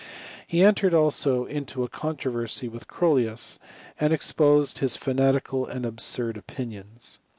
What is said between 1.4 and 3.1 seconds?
into a controversy with